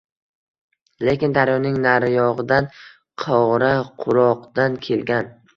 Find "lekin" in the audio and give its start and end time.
1.09-1.35